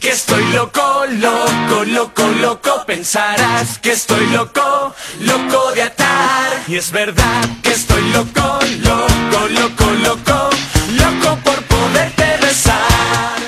[0.00, 2.84] que estoy loco, loco, loco, loco.
[2.86, 6.52] Pensarás que estoy loco, loco de atar.
[6.66, 10.50] Y es verdad que estoy loco, loco, loco, loco,
[10.96, 13.38] loco por poderte besar.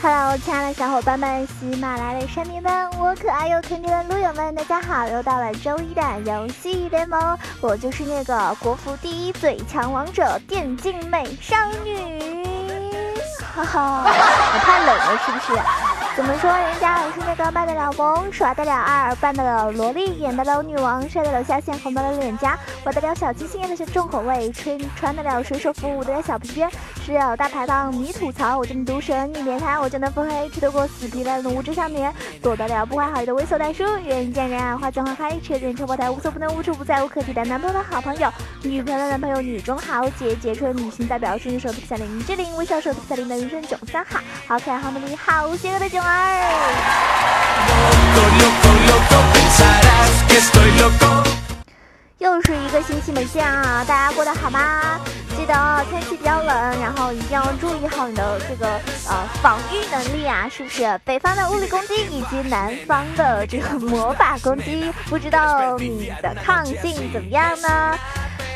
[0.00, 5.08] Hello，亲爱的小伙伴们，喜马拉雅的山民们，我可爱又可爱的撸友们，大家好！
[5.08, 12.57] 又到了周一的游戏联盟，我就是那个国服第一最强王者电竞美少女。
[13.58, 16.07] 哈哈，我太冷了，是不是？
[16.18, 16.50] 怎么说？
[16.50, 26.68] 人家我是那个卖得了萌、耍得了二、扮得了萝莉、演得了女王、帅得了下线、红得了脸颊、玩得了小清新、演得是重口味、穿穿得了水手服、舞得了小皮鞭、
[27.06, 38.28] 吃了大排档、你吐槽我就能毒舌，你别看我就能腹黑，吃得过死皮赖脸的无知少年，躲得了不怀好意的猥琐大叔，人见人爱花见花开，车见车爆胎，无所不能无处不在，无可替代男朋友的好朋友，
[38.64, 46.14] 女朋友的男朋友，女中豪杰，杰出的女性代表，是手特小林志玲，微笑手特小林的人生囧三好，好可爱好美丽好邪恶的囧儿。
[48.14, 49.16] Loco, loco, loco.
[49.34, 51.06] Pensarás que estoy loco.
[52.18, 54.98] 又是一个星期没见啊，大家过得好吗？
[55.36, 58.66] 记得哦，天气比较冷，然后一定要注意好你的这个
[59.08, 61.00] 呃防御能力啊，是不是？
[61.04, 67.96] 北方的物理攻击以及南方的这个魔法攻击，不知道你的抗性怎么样呢？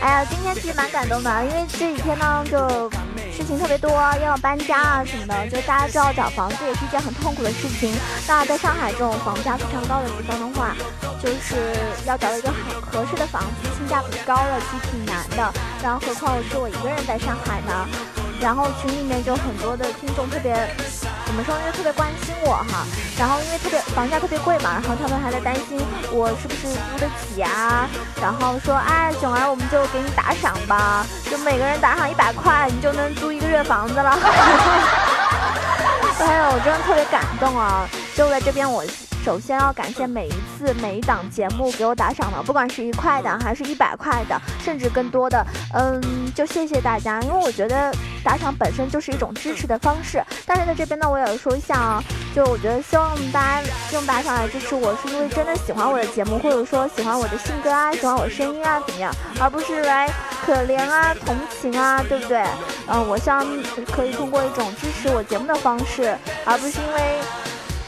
[0.00, 2.90] 哎呀，今天其实蛮感动的，因为这几天呢就
[3.32, 7.92] 事情特别多，又要搬家啊什么的，就大家知道找房子也是一件很痛苦的事情。
[8.28, 10.76] 那在上海这种房价非常高的地方的话，
[11.22, 15.52] 就是要找到一个很合适的房子，性价比高了其实挺难的。
[15.82, 17.88] 然后何况是我一个人在上海呢，
[18.40, 20.52] 然后群里面就很多的听众特别
[21.32, 22.84] 怎么说呢，就特别关心我哈。
[23.18, 25.80] 然后因为特别房价特别贵嘛，然后他们还在担心
[26.10, 27.88] 我是不是租得起啊。
[28.20, 34.10] 然后说，哎，囧儿，我们就给你打赏吧，就每个人打赏一百块，你就能租一个月房子了。
[36.20, 37.88] 哎呦，我真的特别感动啊！
[38.14, 38.84] 就在这边，我
[39.24, 46.02] 首先要感谢每一次每一档节目给我打赏的，不管是一块的还是一百块的，甚至更多的，嗯，
[46.34, 47.94] 就谢谢大家，因为我觉得
[48.24, 50.20] 打赏本身就是一种支持的方式。
[50.44, 52.02] 但是在这边呢，我也要说一下啊，
[52.34, 60.08] 就我觉得希望大家用打赏来支持我，是因为真的喜欢我的节目，或者说喜欢我的性格啊，喜欢我声音啊，怎么样，而不是来
[60.44, 62.42] 可怜啊、同情啊，对不对？
[62.88, 63.46] 嗯，我希望
[63.92, 67.18] 可以通过一种支持我节目的方式，而不是因为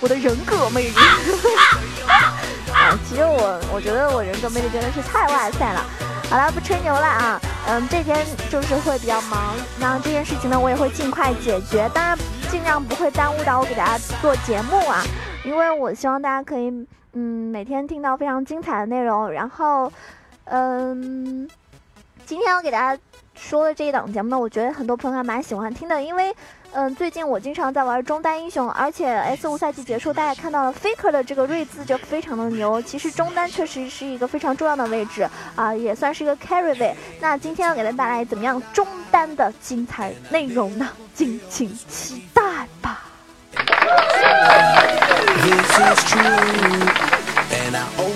[0.04, 0.94] 我的人格魅力。
[2.74, 5.82] 啊，其实我我觉得我人格魅力真的是太哇塞了。
[6.28, 8.14] 好了，不吹牛了啊，嗯，这天
[8.50, 12.18] 就是会比较忙，那这件事情呢，我也会尽快解决，当然
[12.50, 15.02] 尽量不会耽误到我给大家做节目啊，
[15.42, 16.68] 因为我希望大家可以
[17.14, 19.90] 嗯每天听到非常精彩的内容，然后
[20.44, 21.48] 嗯，
[22.26, 23.00] 今天要给大家
[23.34, 26.34] 说的这一档节目呢，我觉得很多朋友还蛮喜欢听的，因为。
[26.76, 32.82] 嗯，最近我经常在玩中单英雄，而且 S 五赛季结束，大家看到了 Faker 的这个睿字就非常的牛。
[32.82, 36.92] 其实中单确实是一个非常重要的位置啊，也算是一个 carry 位。
[37.20, 40.88] 那今天要给大家带来怎么样中单的精彩内容呢？
[41.14, 42.42] 敬请期待
[42.82, 43.04] 吧。
[47.96, 48.08] Oh,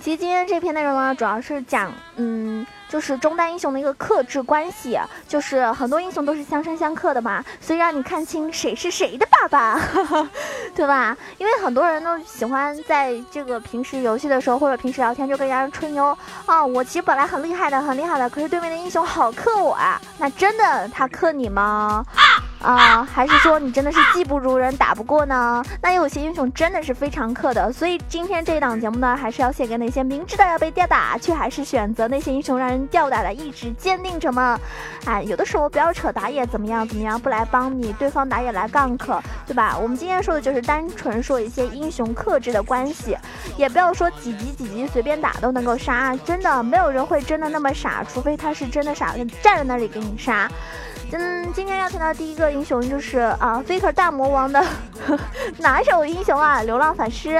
[0.00, 9.80] 其实今天这篇内容呢，主要是讲，嗯，就是中单英雄的一个克制关系，就是很多英雄都是相生相克的嘛，所以让你看清谁是谁的爸爸，
[10.76, 11.16] 对吧？
[11.38, 16.14] 因为很多人都喜欢在这个平时游戏的时候或者平时聊天就跟人家吹牛
[16.44, 22.04] 啊，我其实本来很厉害的，很厉害的，可是对面的英雄好克我啊，那真的他克你吗？
[22.62, 25.62] 啊还是说你真的是技不如人，打不过呢？
[25.80, 34.58] 那有些英雄真的是非常克的，所以今天这一档节目呢，还是要献给那些明知道要被吊打，却还是选择那些英雄让人吊打的意志坚定者们。
[35.04, 39.76] 哎，有的时候不要扯打野怎么样怎么样，不来帮你，对方打野来杠克，对吧？
[39.76, 43.16] 我们今天说的就是单纯说一些英雄克制的关系，
[43.56, 50.48] 也不要说几级几级随便打都能够杀，真的没有人会真的那么傻，除非他是真的傻，站在那里给你杀。
[51.10, 54.64] 嗯，今天要看到第一个英雄就是啊，Faker 大魔王的
[55.58, 56.62] 哪首英雄啊？
[56.62, 57.38] 流浪法师。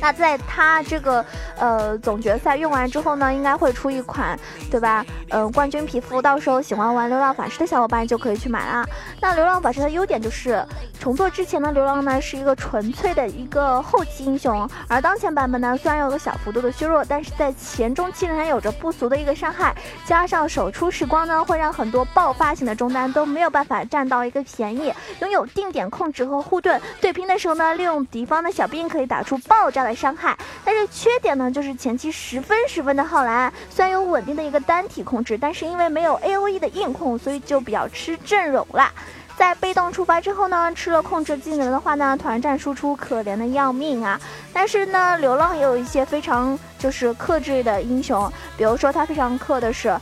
[0.00, 1.24] 那在他这个
[1.58, 4.38] 呃总决赛用完之后呢，应该会出一款，
[4.70, 5.04] 对吧？
[5.30, 8.86] 嗯、冠军皮肤，到时候喜欢玩流浪法师的小伙伴就可以去买啦。
[9.20, 10.64] 那流浪法师的优点就是
[10.98, 19.74] 重做之前的流浪呢是一个纯粹的一个后期英雄，而当前版本呢虽然有个小幅度的削弱，但是在前中期仍然有着不俗的一个伤害，
[20.06, 30.36] 加上手出时光呢，会让很多爆发型的中单都没有办法占到一个便宜，拥有定点控制和护盾，对拼的时候呢，利用敌方的小兵可以打出爆炸的伤害。
[30.64, 38.92] 但是缺点呢，就是前期十分十分的耗蓝，虽然有稳定的一个单体控制，但是因为没有 A O E 的硬控，所以就比较吃阵容啦。
[39.36, 44.20] 在被动触发之后呢，吃了控制技能的话呢，团战输出可怜的要命啊。
[44.52, 49.96] 但是呢，流浪也有一些非常就是克制的英雄，比如说他非常克的是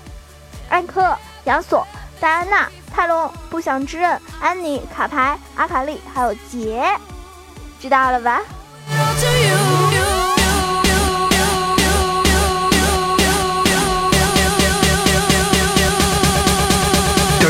[0.71, 1.87] 艾克、亚索、
[2.19, 6.83] 戴安娜、泰隆、不祥之刃、安妮、卡牌、阿卡丽，还有杰，
[7.79, 8.41] 知道了吧？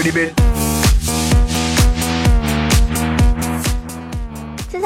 [0.07, 0.46] 接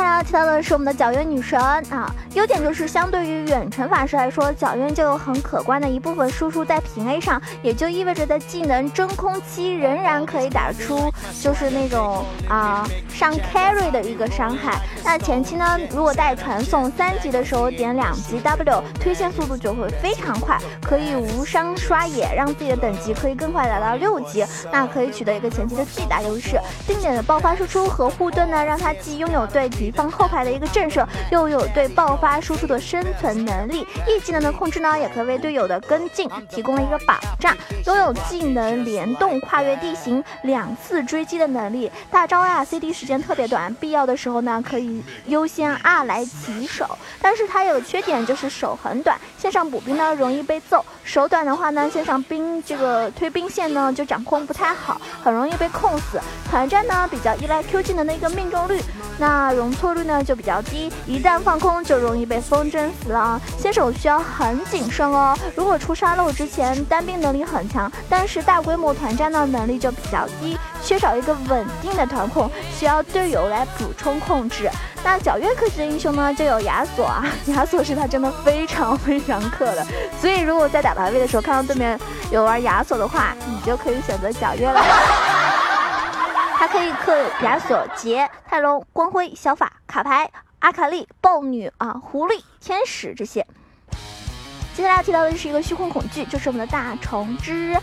[0.00, 11.12] 下来要提到的是我们的皎月女神啊，优点就是相对于远程法师来说，皎月就有很可观的一部分输出在平 A 上，也就意味着在技能真空期仍然可以打出
[11.43, 14.81] 就是那种啊上 carry 的一个伤害。
[15.05, 26.58] 那前期呢，如果带传送三级的时候点两级 W，推线速度就会非常快，可以无伤刷野，让自己的等级可以更快达到六级，那可以取得一个前期的巨大优势。
[26.87, 33.87] 定点的爆发输出和护盾呢，让他既拥有对敌方后排的一个震慑，又有对爆发输出的生存能力。
[34.07, 37.57] E 技能的控制呢，也可以为队友的跟进提供了一个保障。
[37.87, 41.91] 拥有技能联动、跨越地形、两次追击的能力。
[42.11, 46.99] 大招呀，CD 时间特别短，必要的时候呢，可以优先 R 来起手。
[47.21, 50.85] 但是它有缺点，就是手很短，线上补兵呢容易被揍。
[51.05, 56.21] 手短的话呢，线上兵这个推兵线呢就掌控不太好，很容易被控死。
[56.49, 58.81] 团战呢比较依赖 Q 技能的一个命中率，
[59.19, 63.41] 那容错率呢就比较低，一旦放空就容易被风筝死了。
[63.56, 65.35] 新手需要很谨慎哦。
[65.56, 74.69] 如果出沙漏之前单兵能力很强，但是大规模团战的能力就比较低，缺少一个稳定的团控，需要队友来补充控制。
[75.03, 79.87] 那皎月克制的英雄呢，就有亚索啊， 亚索是他真的非常非常克的，
[80.21, 81.99] 所以如果在打排位的时候看到对面
[82.31, 85.40] 有玩亚索的话，你就可以选择皎月了。
[86.61, 93.47] 它可以克亚索、杰、泰隆、光辉、小法、卡牌、阿卡丽、豹女啊、狐狸、天使这些。
[94.75, 97.75] 接下来要提到的是一个虚空恐惧，就是我们的大虫之。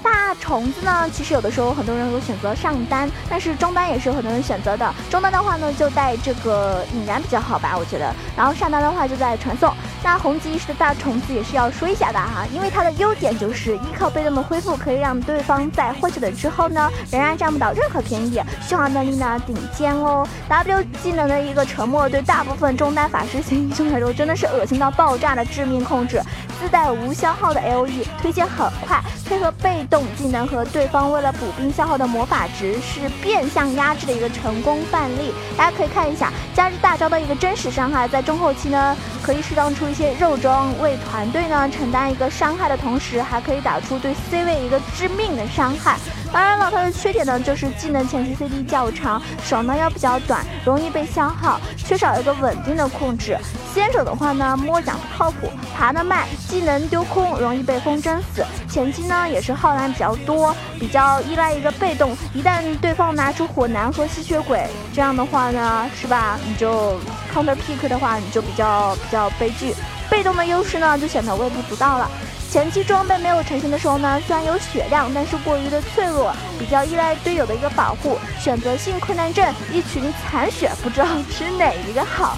[0.00, 4.94] 大虫子呢，其实有的时候很多人会选择上单，但是中单也是有很多人选择的。
[5.10, 8.14] 中单的话呢，就带这个引燃比较好吧，我觉得。
[8.36, 9.74] 然后上单的话就在传送。
[10.02, 18.40] 那红极一时的大虫子也是要说一下的哈，因为它的优点就是依靠被动的恢复，可以让对方在获取了之后呢，仍然占不到任何便宜。
[18.66, 20.26] 续航能力呢顶尖哦。
[20.48, 26.20] W 技能的一个沉默，对大部分中单法师型英雄来说真的是恶心到爆炸的致命控制。
[26.60, 35.32] 自带无消耗的 LE，推荐很快，配合被动技能和对方为了补兵消耗的魔法值，是变相压制的一个成功范例。
[35.56, 45.96] 大家可以看一下加之大招的一个真实伤害，在中后期呢，可以适当出一些肉装，为团队呢承担一个伤害的同时，还可以打出对 C 位一个致命的伤害。
[46.30, 53.36] 当然了，它的缺点呢就是技能前期 CD 较长，手呢要比较短，容易被消耗，缺少一个稳定的控制。
[53.72, 58.44] 先手的话呢，摸奖不靠谱，爬得慢，技能丢空，容易被风筝死。
[58.68, 66.36] 前期呢也是耗蓝比较多，比较依赖一个被动，一旦对方拿出火男和吸血鬼，这样的话呢，是吧？
[66.46, 66.98] 你就
[67.32, 69.74] counter pick 的话，你就比较比较悲剧。
[70.10, 72.10] 被动的优势呢就显得微不足道了。
[72.50, 78.18] 前期装备没有成型的时候呢，虽然有血量，但是过于的脆弱，比较依赖队友的一个保护。
[78.40, 82.36] 选择性困难症，一群残血，不知道吃哪一个好。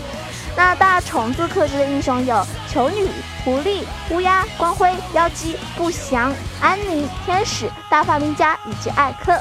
[0.54, 3.08] 那大虫子克制的英雄有球女、
[3.44, 9.38] 狐狸、乌鸦、光辉、妖姬、不祥、安妮、天使、大发明家以及艾克。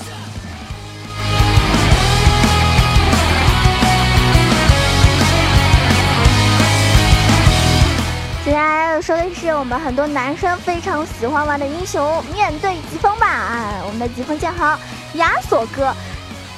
[8.44, 13.28] 接下来要说的是我们很多男生非常喜欢玩的英雄，面对疾风吧！
[13.28, 14.78] 啊我们的疾风剑豪
[15.14, 15.96] 亚索哥，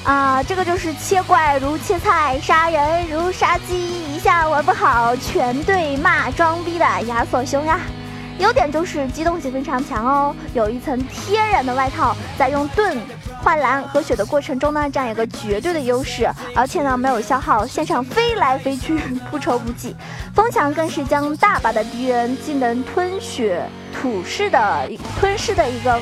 [0.03, 7.79] 啊，这个就是切怪如切菜，杀人如杀鸡，一下玩不好全队骂装逼的亚索兄呀！
[8.39, 12.97] 优点就是机动性非常强哦，有一层天然的外套，在用盾。
[13.41, 18.97] 换蓝和血的过程中呢，占有个绝对的优势，而且呢没有消耗，线上飞来飞去
[19.29, 19.95] 不愁不忌。
[20.33, 23.61] 风墙更是将大把的敌人技能吞血
[23.93, 25.99] 吐噬的吞噬的一个，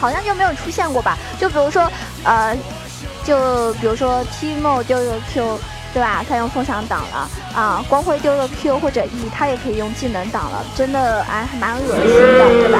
[0.00, 1.18] 好像就没有出现过吧？
[1.38, 1.90] 就比如说，
[2.22, 2.56] 呃，
[3.24, 5.58] 就比如说 Timo 丢个 Q。
[5.94, 6.24] 对吧？
[6.26, 12.78] 他用风墙挡了啊，光辉丢了 Q 或者 E，他也可以用技能挡了，真的哎，还蛮恶心的，对吧？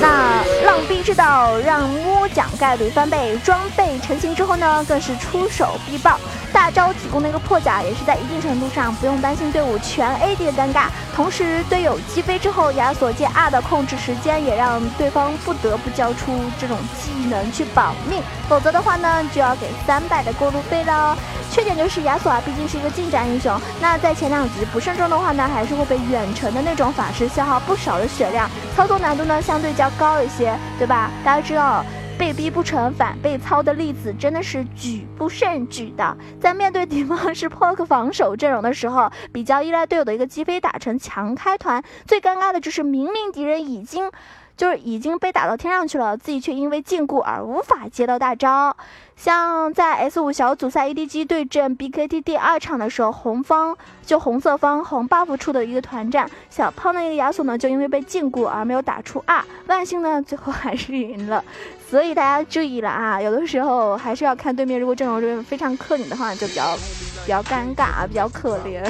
[0.00, 6.18] 那浪逼之道让摸奖概率翻倍，装备成型之后呢，更是出手必爆。
[6.52, 10.86] 大招提供的一个破甲，也是在一定程度上不用担心队伍全 AD 的尴尬。
[11.14, 21.16] 同时，队友击飞之后，亚索借 R 的控制时间，也让对方不得不交出这种技能去保命，否则的话呢，就要给三百的过路费了。
[21.50, 31.10] 缺点就是亚索啊，毕竟是一个近战英雄，那在前两局不慎中的话呢，还是会被远程的那种法师消耗不少的血量，操作难度呢相对较高一些，对吧？
[31.24, 31.84] 大家知道。
[32.20, 36.14] 被逼不成反被操的例子真的是举不胜举的。
[36.38, 41.82] 在面对敌方 是 poke 防守阵容的时候，比较依赖队友的一个击飞打成强开团。
[42.06, 44.10] 最尴尬的就是明明敌人已经。
[44.56, 48.76] 就是已经被打到天上去了，自己却因为禁锢而无法接到大招。
[49.16, 53.74] 像在 S 五小组赛 EDG 对阵 BKT 第二场的时候，红方
[54.04, 61.42] 就红色方红 buff 出的一个团战，小胖的一个亚索呢，就因为被禁锢而没有打出二，万幸呢，最后还是赢了。
[61.90, 66.76] 所以大家注意了啊，有的时候还是要看对面，如果阵容是非常克你的话，就比较
[67.24, 68.80] 比较尴尬啊，比较可怜。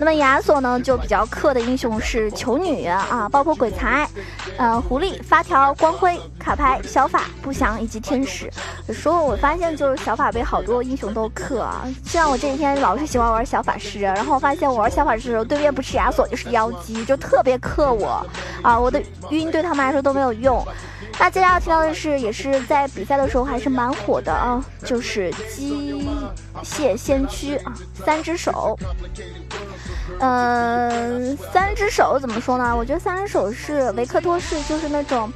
[0.00, 4.08] 那么亚索呢，就比较克的英雄是球女啊，包括鬼才、
[4.56, 8.48] 呃狐狸、发条、光辉、卡牌、小法、不祥以及天使。
[8.92, 18.24] 说我发现就是小法被好多英雄都克啊，虽然我这几天老是喜欢玩小法师，然后我发现我玩小法师的时候，对面不是亚索就是妖姬，就特别克我
[18.62, 20.64] 啊，我的晕对他们来说都没有用。
[21.20, 26.08] 那接下来要提到的是，也是在比赛的时候还是蛮火的啊，就是机
[26.62, 28.78] 械先驱啊，三只手。
[30.20, 32.74] 嗯，三只手怎么说呢？
[32.74, 35.30] 我觉得三只手是维克托是就是那种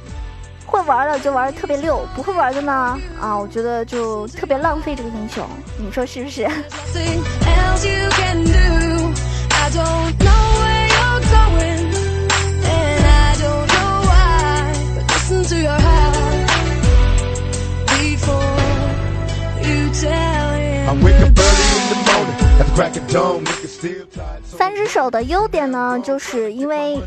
[0.65, 5.45] 会玩的就玩的特别溜，不会玩的呢啊，我觉得就特别浪费这个英雄，
[5.77, 6.47] 你说是不是？
[15.33, 16.47] listen to your heart
[17.87, 18.57] before
[19.67, 20.89] you tell him.
[20.89, 23.43] I wake up early in the morning at the crack of dawn.
[24.43, 27.01] 三只手的优点呢，就是因为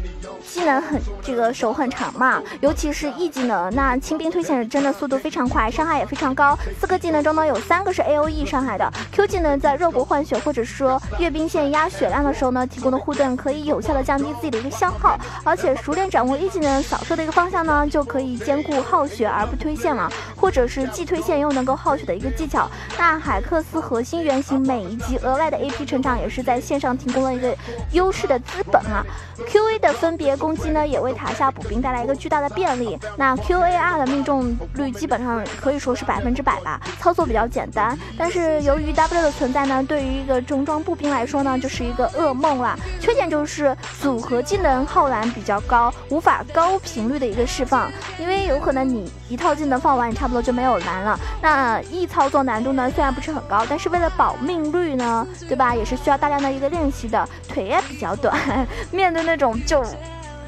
[0.44, 6.56] 技能很这个手很长嘛，尤其是 E 技能，那清兵推线真的速度非常快，伤害也非常高。
[6.80, 8.90] 四个技能中呢，有三个是 A O E 伤害的。
[9.12, 22.68] Q 技能在肉搏换血或者说阅兵线压血量的时候呢，提供的护盾可以有效的降低自己的一个消耗，而且熟练掌握 E 技能扫射的一个方向呢，就可以兼顾耗血而不推线了，或者是既推线又能够耗血的一个技巧。
[22.98, 27.56] 那海克斯核心原型每一级额外的 A P 成长也是在线上提供了一个
[27.92, 29.04] 优势的资本啊。
[29.46, 32.98] Q A 的分别攻击呢，也为塔下补兵带来一个巨大的便利。
[33.16, 37.96] 那 Q A R 的命中率基本上可以说是百分之百吧，操作比较简单。
[38.18, 42.76] 但是由于 W 的存在呢，对于一个重装步兵来说呢，就是一个噩梦啦。
[42.98, 51.20] 缺点就是组合技能耗蓝比较高，无法高频率的一个释放，因为有可能你一套技能放完，你差不多就没有蓝了。
[51.42, 57.28] 那 E 操作难度呢，虽然不是很高，但是为了保命率呢，对吧，也是需要大量的一个练习的。
[57.48, 58.34] 腿也比较短，
[58.90, 59.84] 面对那种就。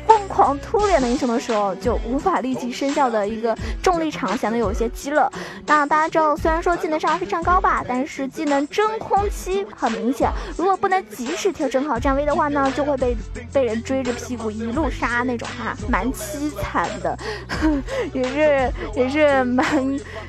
[0.08, 5.30] 疯狂突脸的英雄的时候，就无法立即生效的一个重力场显得有些鸡肋。
[5.66, 13.14] 那大家知道，虽然说技能伤害非常高吧，但是技能真空期很明显，如果不能及时调整好站位的话呢，就会被
[13.52, 17.18] 被人追着屁股一路杀那种哈，蛮凄惨的，
[18.14, 19.66] 也是也是蛮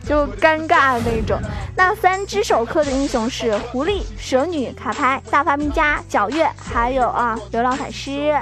[0.05, 1.39] 就尴尬的那种。
[1.77, 8.33] 那三只手克的英雄是狐狸、蛇女、卡牌、大发明家、皎月，还有啊流浪法师。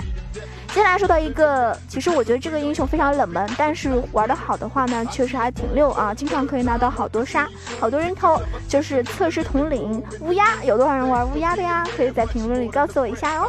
[0.78, 8.40] 接下来说到一个，其实我觉得这个英雄非常冷门，但是玩的好的话呢，确实还挺溜啊，经常可以拿到好多杀，好多人头。
[8.70, 11.84] 就是测试统领乌鸦，有多少人玩乌鸦的呀？
[11.98, 13.48] 可以在评论里告诉我一下哦。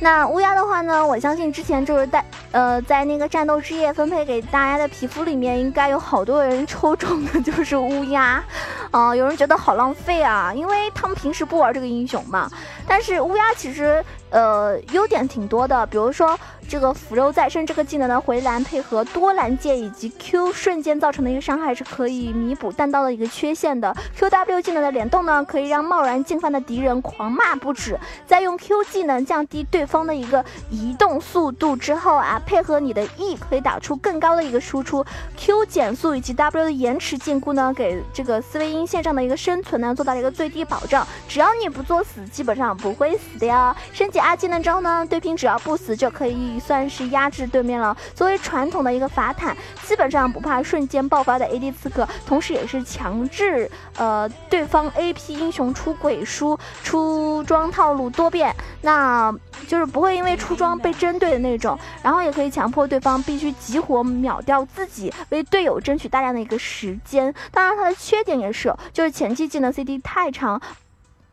[0.00, 8.42] 那乌鸦的话呢，我相信之前就是在呃在那个战斗之夜分配给大家的皮肤里面，应该有好多人抽中的就是乌鸦，
[8.90, 12.50] 啊，有人觉得好浪费啊，因为他们平时不玩这个英雄嘛。
[12.86, 16.38] 但是乌鸦其实呃优点挺多的，比如说。
[16.70, 23.96] 这个腐肉再生这个技能的回蓝配合多蓝剑以及 Q 瞬间造成的一个伤害是可以弥补弹道的一个缺陷的。
[24.14, 27.98] QW 技能的联动呢，可以让贸然进犯的敌人狂骂不止。
[28.26, 35.02] 再用 Q 技能降低对方的一个移动速度之后啊，配合你的 E 可以打出更高的一个输出。
[35.38, 41.08] Q 减速以及 W 的延迟禁锢呢，给这个斯维因线上的一个生存呢做到了一个最低保障。
[41.26, 43.74] 只要你不作死，基本上不会死的呀。
[43.94, 47.96] 升级 R 技能之后呢，对拼只要不死就可以算是压制对面了。
[48.14, 59.34] 作为传统的一个法坦，基本上不怕瞬间爆发的 AD 刺客，同时也是强制呃对方 AP 英雄出鬼书、出装套路多变，那
[59.66, 61.78] 就是不会因为出装被针对的那种。
[62.02, 67.34] 然后也可以强迫对方必须集火秒掉自己，为队友争取大量的一个时间。
[67.50, 70.60] 当然，它的缺点也是，就是前期技能 CD 太长。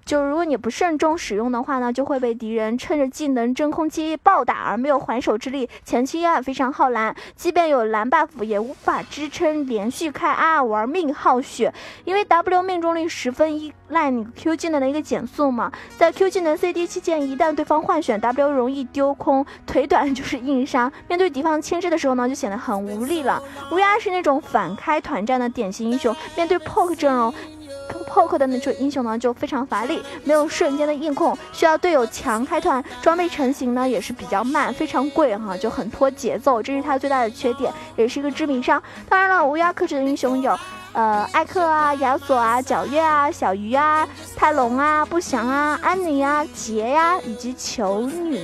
[0.06, 20.06] 就如果你不慎重使用的话呢，就会被敌人趁着技能真空期暴打而没有还手之力，前期啊非常耗蓝，即便有蓝 buff 也无法支撑连续开 R 玩命耗血，因为 W 命中率十分依赖你 Q 技能的一个减速嘛，在 Q 技能 CD 期间，一旦对方换选 W 容易丢空，腿短
[20.14, 23.42] 就是硬伤，面对敌方牵制的时候呢，就显得很无力了。
[23.72, 27.34] 乌鸦是那种反开团战的典型英雄，面对 Poke 阵容。
[28.16, 38.82] 后克的那种英雄呢，就非常乏力，没有瞬间的硬控，需要队友强开团，装备成型呢也是比较慢，非常贵哈，就很拖节奏，这是他最大的缺点，也是一个致命伤。
[39.10, 40.58] 当然了，乌鸦克制的英雄有，
[40.94, 48.40] 呃，艾克啊、亚索啊、皎月啊、小鱼啊、泰隆啊、不祥啊、安妮啊、杰呀，以及球女。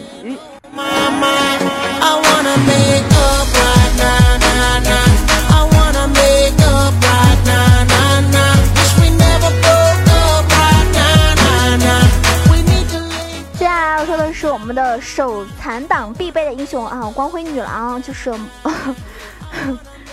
[14.72, 18.32] 们的手残党必备的英雄啊，光辉女郎就是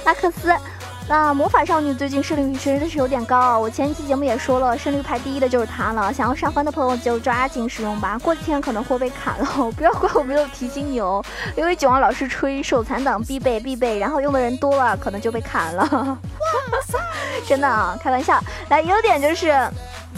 [0.04, 0.52] 拉克斯。
[1.08, 6.12] 那魔法少女最近胜率真的是有点高，我前期节目也说了，胜率排第一的就是她了。
[6.12, 11.24] 想要上分的朋友就抓紧使用吧，过几天可能会被砍了，不要怪我没有提醒你哦。
[11.56, 16.18] 因为九王老是吹手残党必备必备，然后用的人多了，可能就被砍了。
[17.46, 18.42] 真的啊，开玩笑。
[18.70, 19.56] 来，优点就是。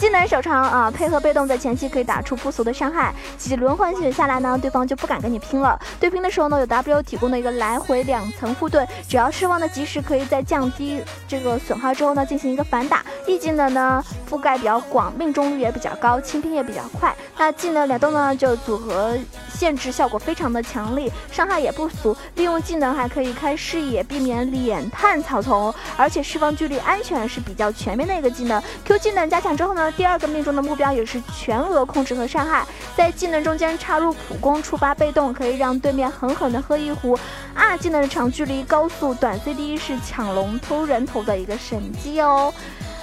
[0.01, 5.79] 技能手长啊，配合被动在前期可以打出不俗的伤害，几轮换血下来呢，对方就不敢跟你拼了。
[5.99, 13.05] 对拼的时候呢，有 W 提供的一个来回两层护盾，只要释放的及时，可以在降低这个损耗之后呢，进行一个反打。
[13.27, 17.15] E 技能呢覆盖比较广，命中率也比较高，清兵也比较快。
[17.37, 19.15] 那技能联动呢就组合
[19.61, 22.17] 限制效果非常的强力，伤害也不俗。
[22.33, 28.59] 利用技能还可以开视野，避免脸探草丛，而且释放距离安全是比较全面的一个技能。
[28.83, 29.91] Q 技能加强之后呢？
[29.91, 32.65] 第二个命中的目标也是全额控制和伤害，
[32.97, 37.15] 在技能中间插入普攻触发被动，可以让对面狠狠的喝一壶。
[37.53, 42.51] 二技能的长距离高速短 CD 是抢龙偷人头的一个神技哦。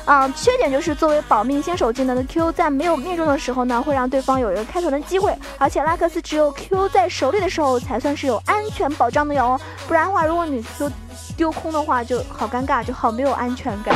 [0.09, 5.37] 啊，缺点就是作为保命先手技能的 Q，在没有命中的时候呢，会让对方有一个开团的机会。
[5.59, 10.91] 而且拉克斯只有 Q 在手里的时候才算是有安全保障的哟，不然的话，如果你 Q
[11.37, 13.95] 丢空的话，就好尴尬，就好没有安全感。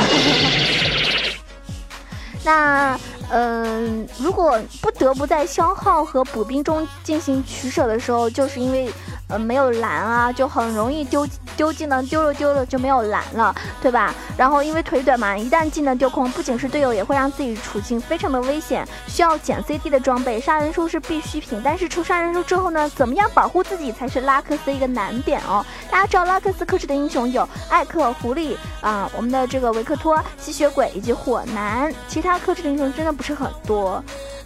[2.44, 8.92] 那，嗯，如果不得不在消耗和补兵中进行取舍的时候，就是因为。
[9.29, 14.15] 呃，没有蓝啊，就很容易丢丢技能，丢了丢了就没有蓝了，对吧？
[14.37, 21.61] 然后因为腿短嘛，一旦技能丢空，不仅是队友，也会让自己处境非常的危险，需要减 CD 的装备，杀人书是必需品。
[21.65, 25.65] 但是出杀人书之后呢，怎么样保护自己才是拉克斯的一个难点哦。
[25.91, 34.03] 大家知道拉克斯克制的英雄有艾克、狐狸啊，我们的这个维克托、吸血鬼以及火男，其他克制的英雄真的不是很多。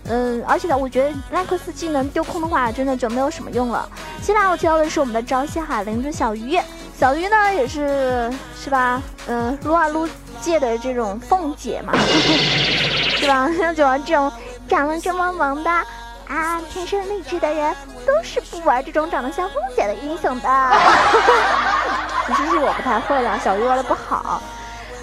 [0.08, 3.88] 嗯，而且呢，我觉得拉克斯技能丢空的话，真的就没有什么用了。
[4.22, 6.56] 接下来我提到的是我们的朝夕海灵珠小鱼，
[6.98, 9.02] 小鱼呢也是是吧？
[9.28, 10.08] 嗯，撸啊撸
[10.40, 11.92] 界的这种凤姐嘛，
[13.20, 13.50] 是吧？
[13.58, 14.32] 像九王这种
[14.66, 17.74] 长得这么萌的啊，天生丽质的人，
[18.06, 20.48] 都是不玩这种长得像凤姐的英雄的。
[22.28, 24.40] 其实是我不太会了，小鱼玩的不好。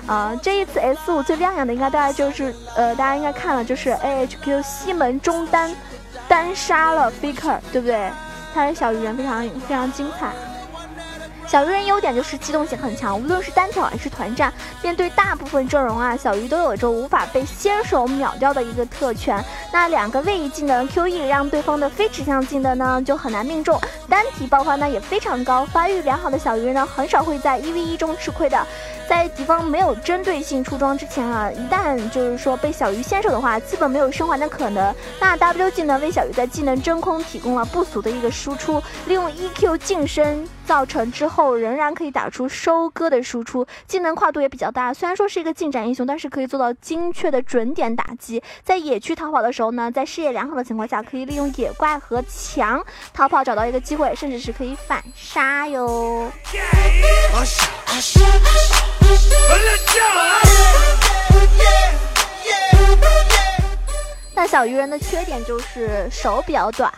[0.07, 5.73] 啊，这一次 S 五最亮眼的应该大概就是呃，大家应该看了，就是 AHQ 西门中单
[6.27, 8.09] 单杀了 Faker，对不对？
[8.53, 10.33] 他的小鱼人非常非常精彩。
[11.53, 19.39] 小鱼人优点就是机动性很强，无论是单挑还是团战，面对大部分阵容啊，小鱼都有着无法被先手秒掉的一个特权。
[19.71, 25.63] 那两个位移技能 QE 让对方的非指向技能呢就很难命中，单体爆发呢也非常高。
[25.63, 28.65] 发育良好的小鱼人呢，很少会在一 v 一中吃亏的。
[29.13, 34.91] 在敌方没有针对性出装之前啊，一旦就是说被小鱼先手的话，基本没有生还的可能。
[35.19, 44.91] 那 W 技能为小鱼在技能真空提供了不俗的一个输出，利用 EQ 近身造成之后，仍然可以打出收割的输出，技能跨度也比较大。
[44.91, 48.41] 虽然说是一个近战英雄，但是可以做到精确的准点打击。
[48.63, 56.31] 在野区逃跑的时候呢，在视野良好的情况下，可以利用野怪和墙逃跑找到一个机会，甚至是可以反杀哟。
[64.35, 66.91] 那小鱼人的缺点就是手比较短。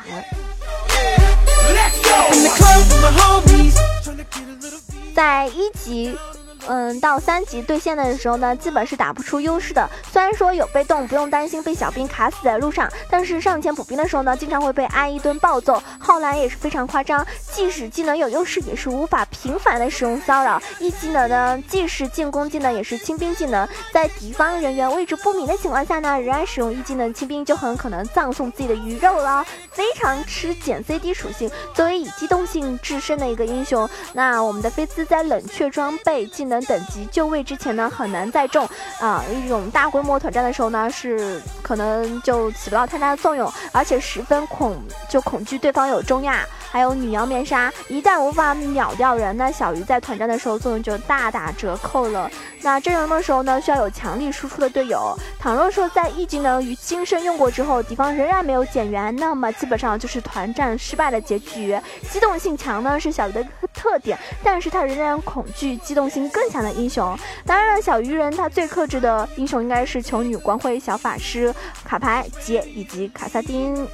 [5.13, 6.17] 在一级。
[6.67, 9.87] 嗯，到三级对线的时候呢，基本是打不出优势的。
[10.11, 15.81] 虽然说有被动，不用担心被小兵卡死在路上，但是上前补兵的时候呢，经常会被挨一顿暴揍。
[15.99, 20.59] 浩蓝也是非常夸张，即使技能有优势，也是无法频繁的使用骚扰。
[20.79, 29.45] 一技能呢，既是进攻技能，也是清兵技能，在敌方人员位置不明的情况下呢，仍然使用一技能清兵，就很可能葬送自己的鱼肉了。
[29.71, 36.54] 非常吃减 CD 属性，作为以机动性制胜的一个英雄，那我们的菲兹在冷却装备技能。
[36.65, 38.67] 等级就位之前呢，很难再中
[38.99, 39.23] 啊！
[39.31, 44.77] 一种大规模团战的时候呢，是可能就起不到太大的作用，而且十分恐
[45.09, 52.29] 就恐惧对方有中亚，还有女妖面纱，一旦无法秒掉人，那小鱼在团战的时候作用就大打折扣了。
[52.61, 55.17] 那阵容的时候呢，需要有强力输出的队友。
[55.39, 61.79] 倘若说在 E 技能与金身用过之后，敌方仍然没有减员，那么基本上就是团战失败的结局。
[62.11, 63.41] 机动性强呢是小鱼的
[63.73, 66.29] 特点，但是他仍然恐惧机动性。
[66.29, 73.87] 更强的英雄，当然了，小鱼人他最克制的英雄应该是求女光辉小法师卡牌杰以及卡萨丁。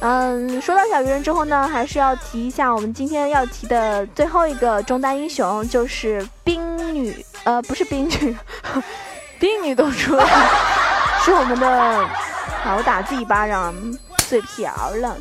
[0.00, 8.36] 嗯，说到小鱼人之后呢，还是要提一下我们今天要提的最后一个中单英雄，就是冰女，呃，不是冰女，
[9.40, 10.50] 冰女都出来了，
[11.24, 12.08] 是我们的，
[12.62, 13.74] 好打自己巴掌，
[14.28, 15.16] 嘴瓢了，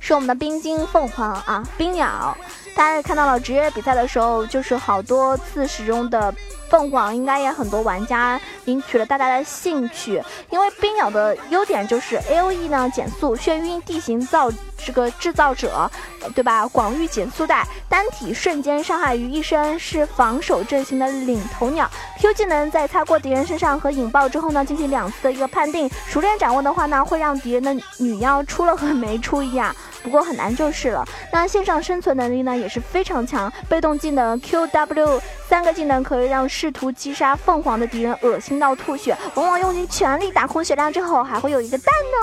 [0.00, 2.36] 是我们的冰晶凤凰啊，冰鸟。
[2.74, 6.32] 大家也看到了，职业比赛的时候，就是好多次使用的
[6.70, 10.22] 凤凰，应该也很多玩家引起了大家的兴趣。
[10.50, 15.90] 因为冰鸟的优点就是 A O E 呢减速，眩晕地形造这个制造者，
[16.34, 16.66] 对吧？
[16.68, 21.90] 广域减速带，单体瞬间伤害于一身，是防守阵型的领头鸟。
[22.20, 29.74] Q 技能在擦过敌人身上和引爆之后呢，进行两次的一个判定，熟练掌握的话呢，会让敌人的女妖出了和没出一样。
[30.02, 31.04] 不过很难就是了。
[31.32, 42.18] 那线上生存能力呢也是非常强，被动技能 Q W 三个技能可以让试图击杀凤凰的敌人恶心到吐血，往往用尽全力打空血量之后还会有一个蛋呢，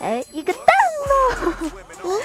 [0.00, 0.62] 哎，一个蛋
[1.52, 2.20] 呢。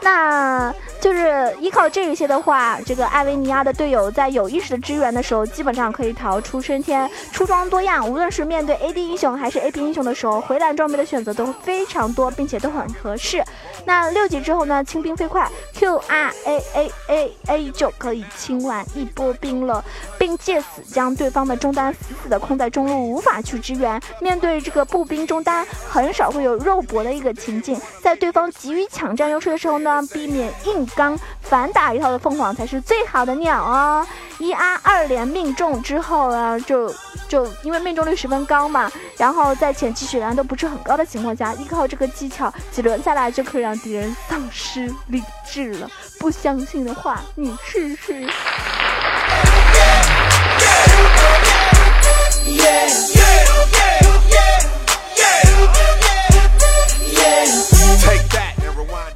[0.00, 7.08] 那就是依靠这一些的话，这个艾维尼亚的队友在有意识的支援的时候，基本上可以逃出升天。
[7.32, 13.44] 出装多样，无论是面对 AD 英雄还是 AP 英雄的时候，回蓝装备的选择都非常多，并且都很合适。
[13.84, 19.84] 那六级之后呢，清兵飞快，Q R A A A A 就可以清完一波兵了，
[20.18, 24.00] 并借此将对方的中单死死的控在中路，无法去支援。
[24.20, 29.87] 面对这个步兵中单，很少会有肉搏的一个情境，在对方急于抢占优势的时候呢。
[30.08, 34.06] 避免硬刚反打一套的凤凰才是最好的鸟哦！
[34.38, 36.94] 一 R 二连命中之后呢，就
[37.28, 45.90] 就因为命中率十分高嘛，然后在前期血量都不是很高的情况下，依靠这个技巧几轮下来就可以让敌人丧失理智了。
[46.20, 48.28] 不相信的话，你试试。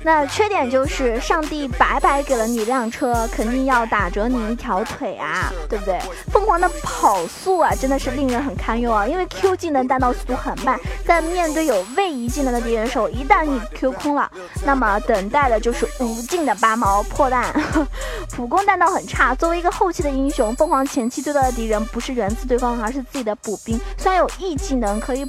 [0.05, 5.99] 那缺点就是上帝白白给了你辆车，肯定要打折你一条腿啊，对不对？
[6.33, 14.31] 凤凰的跑速啊，真的是令人很堪忧啊，因为 Q 技能弹道速度很慢，在面对有位移技能的敌人时候，一旦你 Q 空了，
[14.65, 17.53] 那么等待的就是无尽的八毛破弹。
[18.35, 23.81] 普攻弹道很差，作为一个后期的英雄，凤凰前期对到的敌人不是源自对方，而是自己的补兵。
[23.97, 25.25] 虽然有 E 技能可以。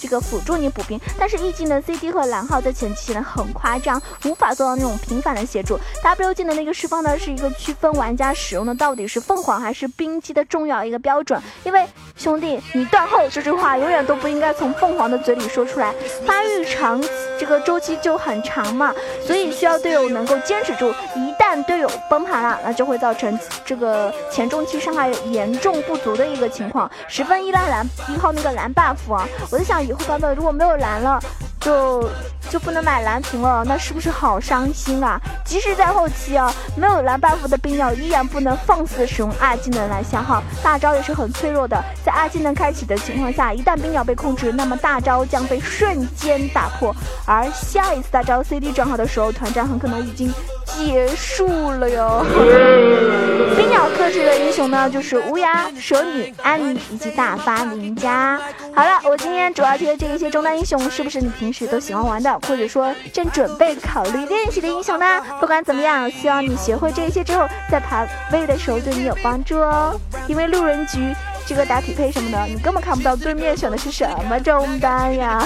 [0.00, 5.78] 这个辅助你补兵，但是 E 技能 CD 和蓝耗在前期呢很夸张，无法做到那种频繁的协助。
[6.02, 11.40] W 技能的一个释放呢，是一个区分玩家使用的到底是凤凰还是冰姬的重要一个标准。
[11.64, 15.94] 因为兄弟，你断后这句话永远都不应该从凤凰的嘴里说出来，
[16.26, 17.02] 发育长
[17.38, 18.92] 这个周期就很长嘛，
[19.24, 20.92] 所以需要队友能够坚持住。
[21.14, 29.26] 一旦队友崩盘了，那就会造成这个前中期伤害严重不足的一个情况，十分依赖蓝依靠那个蓝 buff 啊！
[29.50, 31.20] 我在想以后版本如果没有蓝了，
[31.60, 32.08] 就
[32.50, 35.20] 就不能买蓝瓶了，那是不是好伤心啊？
[35.44, 41.82] 即使在后期啊，没有蓝 buff 的冰鸟依然不能放肆使用二技能来消耗，大招也是很脆弱的。
[42.04, 46.94] 在二技能开启的情况下，一旦冰鸟被控制，那么大招将被瞬间打破，
[47.26, 50.32] 而下一次大招 CD 转好的时候，团战很可能已经。
[50.66, 52.26] 结束了哟。
[53.84, 58.40] 冰鸟克制的英雄呢，就是乌鸦、蛇女、安妮以及大发林家。
[58.74, 65.20] 好了，我今天主要提的这一些中单英雄，是不是你平时都喜欢玩的，或者说正准备考虑练习的英雄呢？
[65.38, 69.94] 不管怎么样，希望你学会这一些之后，在排位的时候对你有帮助哦。
[70.28, 71.14] 因为路人局
[71.46, 75.44] 这个打匹配什么的，你根本看不到对面选的是什么中单呀。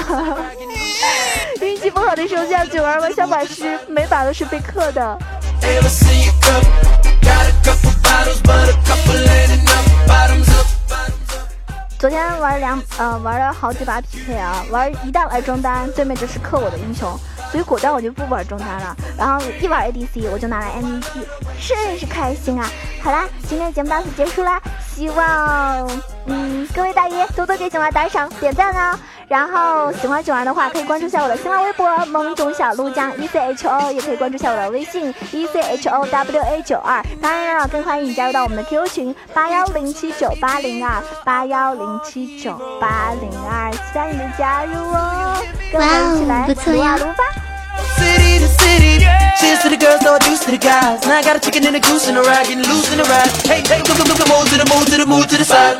[1.60, 5.18] 运气不好的时候叫九儿玩小法师，每把都是被克的。
[11.98, 17.18] 昨天玩两呃玩了好几把匹配啊，玩一旦玩中单，对面就是克我的英雄，
[17.50, 18.96] 所以果断我就不玩中单了。
[19.18, 21.02] 然后一玩 ADC 我就拿来 MVP，
[21.58, 22.70] 甚是开心啊！
[23.02, 24.62] 好啦，今天的节目到此结束啦，
[24.94, 25.90] 希望
[26.26, 28.96] 嗯各位大爷多多给小娃打赏点赞啊！
[29.28, 37.04] 然后喜欢囧儿的话，可以关注一下我的新浪微博萌种小鹿酱 E C H O，也可以关注一下我的微信 E C H O W A 九二。
[37.20, 45.36] 当然了，更欢迎你加入到我们的 QQ 群八幺零七九八零二八幺零七九八零二，期待你的加入哦！
[45.70, 47.24] 跟我们一起来撸啊撸吧
[47.98, 49.04] ！City to city,
[49.38, 51.06] cheers to the girls, no deuce to the guys.
[51.06, 53.04] Now I got a chicken and a goose and a ride, getting loose in the
[53.04, 53.28] ride.
[53.44, 55.44] Hey, hey, come, come, come, come, move to the move to the move to the
[55.44, 55.76] side.